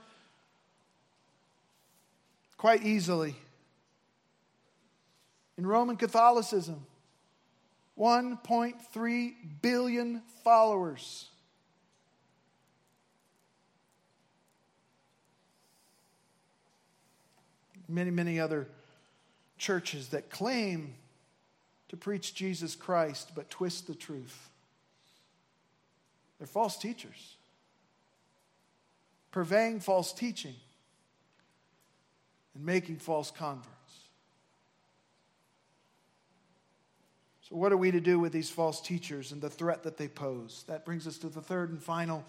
[2.58, 3.36] quite easily
[5.58, 6.86] in Roman Catholicism.
[8.00, 11.28] 1.3 billion followers.
[17.89, 18.68] Many, many other
[19.58, 20.93] churches that claim
[21.89, 24.50] to preach Jesus Christ but twist the truth.
[26.38, 27.36] They're false teachers,
[29.32, 30.56] purveying false teaching
[32.56, 33.79] and making false converts.
[37.50, 40.08] So, what are we to do with these false teachers and the threat that they
[40.08, 40.64] pose?
[40.68, 42.24] That brings us to the third and final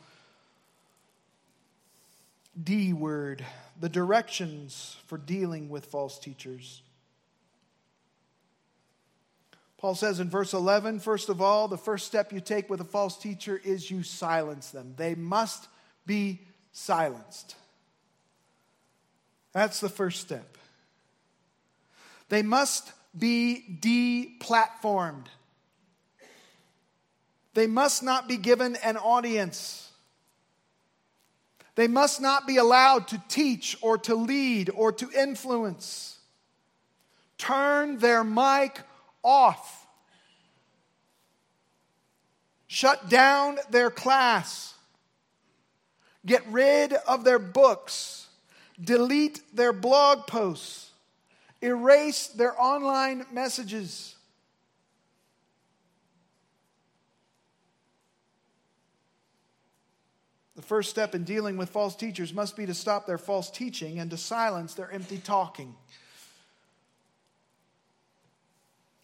[2.63, 3.45] D word
[3.79, 6.83] the directions for dealing with false teachers.
[9.79, 12.85] Paul says in verse 11, first of all, the first step you take with a
[12.85, 14.93] false teacher is you silence them.
[14.99, 15.69] They must
[16.05, 16.41] be
[16.73, 17.55] silenced.
[19.53, 20.59] That's the first step.
[22.29, 25.27] They must be deplatformed.
[27.55, 29.91] They must not be given an audience.
[31.75, 36.19] They must not be allowed to teach or to lead or to influence.
[37.39, 38.81] Turn their mic
[39.25, 39.87] off.
[42.67, 44.75] Shut down their class.
[46.25, 48.29] Get rid of their books.
[48.83, 50.90] Delete their blog posts
[51.63, 54.15] erase their online messages.
[60.57, 63.99] The first step in dealing with false teachers must be to stop their false teaching
[63.99, 65.75] and to silence their empty talking.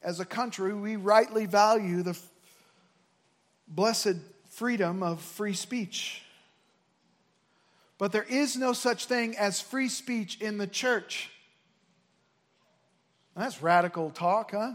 [0.03, 2.19] As a country, we rightly value the
[3.67, 4.17] blessed
[4.51, 6.23] freedom of free speech.
[7.99, 11.31] But there is no such thing as free speech in the church.
[13.37, 14.73] That's radical talk, huh?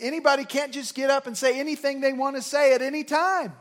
[0.00, 3.52] Anybody can't just get up and say anything they want to say at any time.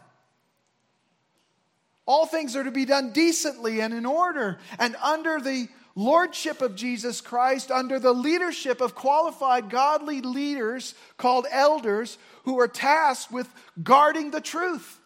[2.05, 6.75] All things are to be done decently and in order and under the lordship of
[6.75, 13.49] Jesus Christ, under the leadership of qualified godly leaders called elders who are tasked with
[13.83, 14.99] guarding the truth,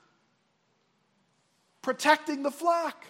[1.81, 3.05] protecting the flock.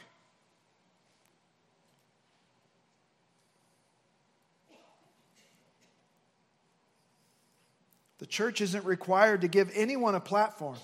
[8.22, 10.78] The church isn't required to give anyone a platform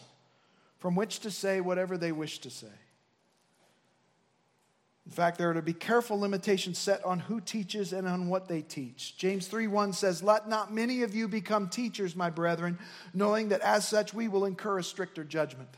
[0.80, 2.66] from which to say whatever they wish to say.
[5.06, 8.48] In fact, there are to be careful limitations set on who teaches and on what
[8.48, 9.16] they teach.
[9.18, 12.80] James 3 1 says, Let not many of you become teachers, my brethren,
[13.14, 15.70] knowing that as such we will incur a stricter judgment.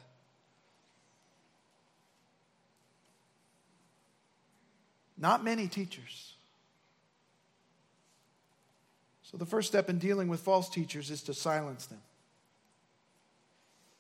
[5.18, 6.36] Not many teachers.
[9.32, 12.02] So, the first step in dealing with false teachers is to silence them,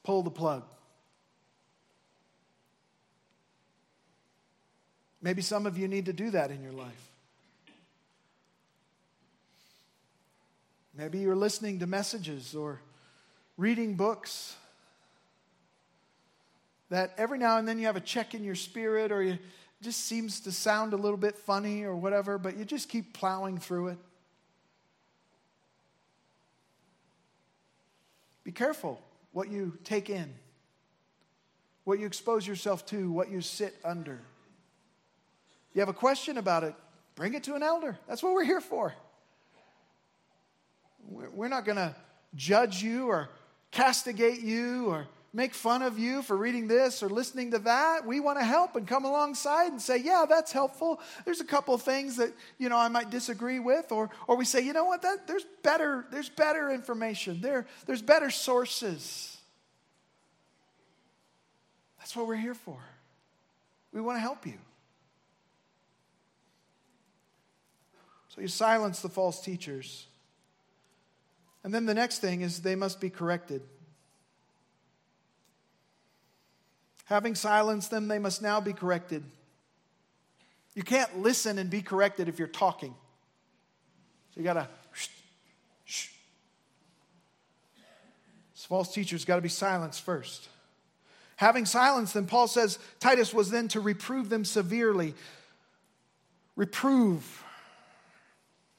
[0.03, 0.63] pull the plug.
[5.21, 7.11] Maybe some of you need to do that in your life.
[10.97, 12.82] Maybe you're listening to messages or
[13.55, 14.55] reading books
[16.89, 19.38] that every now and then you have a check in your spirit or you
[19.82, 23.59] just seems to sound a little bit funny or whatever, but you just keep plowing
[23.59, 23.97] through it.
[28.50, 29.00] Be careful
[29.32, 30.34] what you take in,
[31.84, 34.20] what you expose yourself to, what you sit under.
[35.76, 36.74] You have a question about it,
[37.14, 38.00] bring it to an elder.
[38.08, 38.95] That's what we're here for.
[41.08, 41.95] We're not going to
[42.34, 43.30] judge you or
[43.70, 48.05] castigate you or make fun of you for reading this or listening to that.
[48.05, 50.99] We want to help and come alongside and say, yeah, that's helpful.
[51.25, 53.91] There's a couple of things that, you know, I might disagree with.
[53.91, 57.41] Or, or we say, you know what, that, there's, better, there's better information.
[57.41, 59.38] There, there's better sources.
[61.99, 62.80] That's what we're here for.
[63.91, 64.57] We want to help you.
[68.30, 70.07] So you silence the false teachers.
[71.63, 73.61] And then the next thing is they must be corrected.
[77.10, 79.24] Having silenced them, they must now be corrected.
[80.76, 82.93] You can't listen and be corrected if you're talking.
[84.34, 84.68] So you got to
[88.70, 90.47] false teacher's got to be silenced first.
[91.38, 95.16] Having silenced them, Paul says Titus was then to reprove them severely.
[96.55, 97.43] Reprove.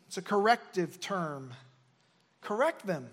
[0.07, 1.55] It's a corrective term.
[2.41, 3.09] Correct them.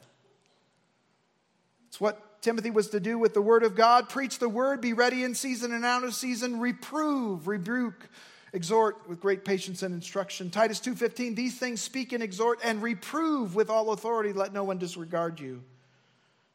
[1.88, 4.94] It's what Timothy was to do with the word of God preach the word, be
[4.94, 8.08] ready in season and out of season, reprove, rebuke,
[8.54, 10.50] exhort with great patience and instruction.
[10.50, 14.78] Titus 2:15 These things speak and exhort and reprove with all authority, let no one
[14.78, 15.64] disregard you.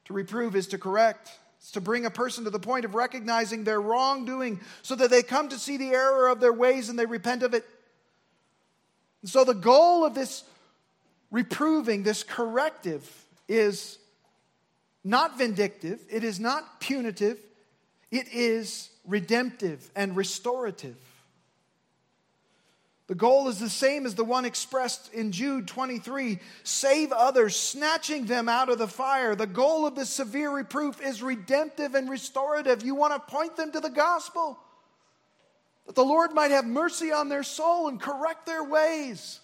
[0.07, 1.31] To reprove is to correct.
[1.59, 5.23] It's to bring a person to the point of recognizing their wrongdoing so that they
[5.23, 7.65] come to see the error of their ways and they repent of it.
[9.23, 10.43] And so the goal of this
[11.31, 13.09] reproving, this corrective,
[13.49, 13.99] is
[15.05, 17.39] not vindictive, it is not punitive,
[18.11, 20.97] it is redemptive and restorative.
[23.13, 28.25] The goal is the same as the one expressed in Jude 23 save others, snatching
[28.25, 29.35] them out of the fire.
[29.35, 32.83] The goal of this severe reproof is redemptive and restorative.
[32.83, 34.59] You want to point them to the gospel,
[35.85, 39.41] that the Lord might have mercy on their soul and correct their ways.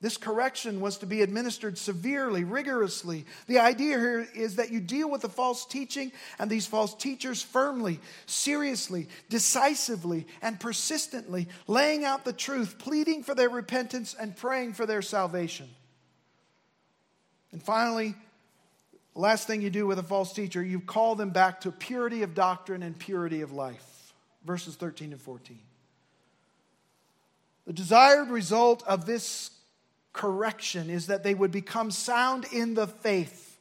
[0.00, 3.26] This correction was to be administered severely, rigorously.
[3.48, 7.42] The idea here is that you deal with the false teaching and these false teachers
[7.42, 14.74] firmly, seriously, decisively, and persistently, laying out the truth, pleading for their repentance, and praying
[14.74, 15.68] for their salvation.
[17.50, 18.14] And finally,
[19.16, 22.34] last thing you do with a false teacher, you call them back to purity of
[22.34, 24.12] doctrine and purity of life.
[24.44, 25.58] Verses 13 and 14.
[27.66, 29.50] The desired result of this
[30.18, 33.56] correction is that they would become sound in the faith,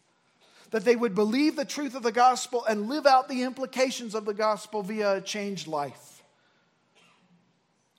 [0.71, 4.25] that they would believe the truth of the gospel and live out the implications of
[4.25, 6.23] the gospel via a changed life.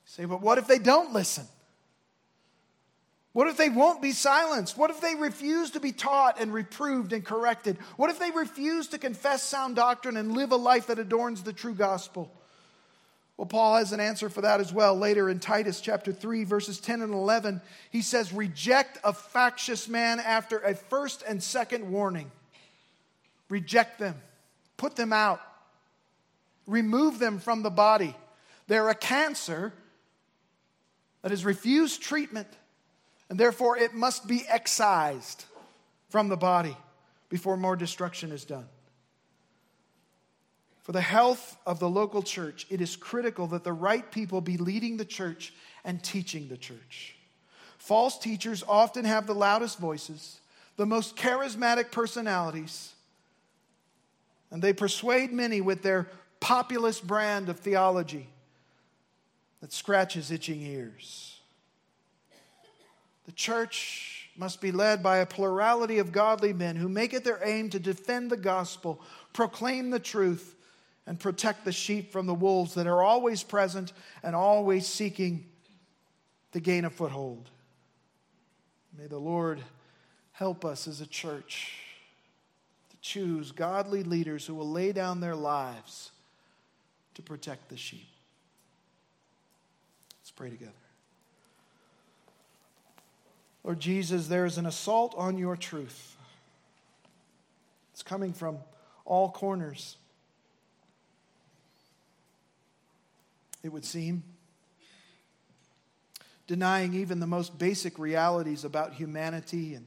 [0.03, 1.47] say, but what if they don't listen?
[3.31, 4.77] What if they won't be silenced?
[4.77, 7.77] What if they refuse to be taught and reproved and corrected?
[7.95, 11.53] What if they refuse to confess sound doctrine and live a life that adorns the
[11.53, 12.29] true gospel?
[13.39, 14.97] Well, Paul has an answer for that as well.
[14.97, 20.19] Later in Titus chapter 3, verses 10 and 11, he says, Reject a factious man
[20.19, 22.31] after a first and second warning.
[23.47, 24.15] Reject them,
[24.75, 25.39] put them out,
[26.67, 28.13] remove them from the body.
[28.67, 29.71] They're a cancer
[31.21, 32.49] that has refused treatment,
[33.29, 35.45] and therefore it must be excised
[36.09, 36.75] from the body
[37.29, 38.67] before more destruction is done.
[40.89, 44.57] For the health of the local church, it is critical that the right people be
[44.57, 45.53] leading the church
[45.85, 47.15] and teaching the church.
[47.77, 50.39] False teachers often have the loudest voices,
[50.77, 52.93] the most charismatic personalities,
[54.49, 56.09] and they persuade many with their
[56.39, 58.27] populist brand of theology
[59.61, 61.39] that scratches itching ears.
[63.27, 67.41] The church must be led by a plurality of godly men who make it their
[67.43, 68.99] aim to defend the gospel,
[69.33, 70.55] proclaim the truth,
[71.09, 75.43] and protect the sheep from the wolves that are always present and always seeking
[76.51, 77.49] to gain a foothold.
[78.95, 79.59] May the Lord
[80.33, 81.73] help us as a church
[82.91, 86.11] to choose godly leaders who will lay down their lives
[87.15, 88.07] to protect the sheep.
[90.21, 90.71] Let's pray together.
[93.63, 96.15] Lord Jesus, there is an assault on your truth.
[97.93, 98.59] It's coming from
[99.05, 99.95] all corners.
[103.63, 104.23] It would seem.
[106.47, 109.85] Denying even the most basic realities about humanity and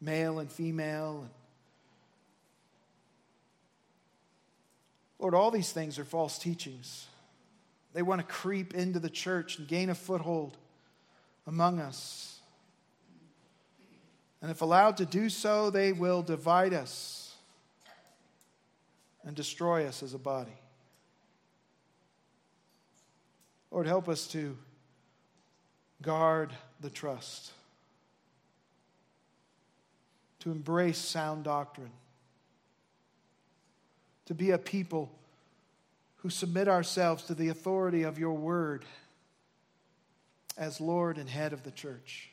[0.00, 1.20] male and female.
[1.22, 1.30] And
[5.18, 7.06] Lord, all these things are false teachings.
[7.94, 10.56] They want to creep into the church and gain a foothold
[11.46, 12.40] among us.
[14.40, 17.34] And if allowed to do so, they will divide us
[19.24, 20.52] and destroy us as a body.
[23.70, 24.56] Lord, help us to
[26.00, 27.52] guard the trust,
[30.40, 31.90] to embrace sound doctrine,
[34.26, 35.10] to be a people
[36.18, 38.84] who submit ourselves to the authority of your word
[40.56, 42.30] as Lord and head of the church.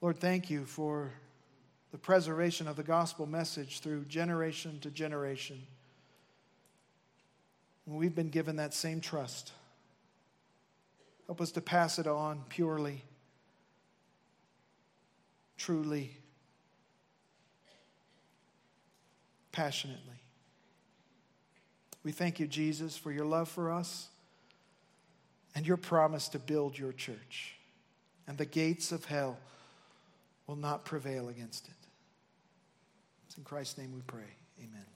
[0.00, 1.12] Lord, thank you for
[1.92, 5.66] the preservation of the gospel message through generation to generation.
[7.86, 9.52] We've been given that same trust.
[11.26, 13.02] Help us to pass it on purely,
[15.56, 16.16] truly,
[19.52, 20.00] passionately.
[22.02, 24.08] We thank you, Jesus, for your love for us
[25.54, 27.56] and your promise to build your church.
[28.26, 29.38] And the gates of hell
[30.46, 31.74] will not prevail against it.
[33.26, 34.36] It's in Christ's name we pray.
[34.58, 34.93] Amen.